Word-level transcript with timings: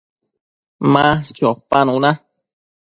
Ma 0.91 1.05
chopanuna 1.35 2.11